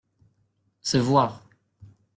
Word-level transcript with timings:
Se 0.81 0.97
voir. 0.97 1.43